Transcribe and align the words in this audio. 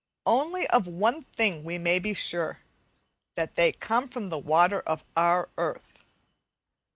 Only, 0.25 0.65
of 0.69 0.87
one 0.87 1.25
thing 1.25 1.63
we 1.63 1.77
may 1.77 1.99
be 1.99 2.15
sure, 2.15 2.61
that 3.35 3.55
they 3.55 3.71
come 3.71 4.07
from 4.07 4.29
the 4.29 4.39
water 4.39 4.79
of 4.79 5.05
our 5.15 5.49
earth. 5.59 6.05